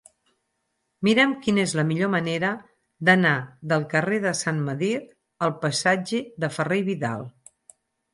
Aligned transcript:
Mira'm 1.07 1.33
quina 1.41 1.59
és 1.63 1.73
la 1.79 1.83
millor 1.89 2.09
manera 2.13 2.49
d'anar 3.09 3.33
del 3.73 3.85
carrer 3.91 4.17
de 4.23 4.31
Sant 4.39 4.63
Medir 4.71 4.89
al 5.49 5.53
passatge 5.67 6.23
de 6.45 6.51
Ferrer 6.57 6.81
i 6.83 6.85
Vidal. 6.89 7.23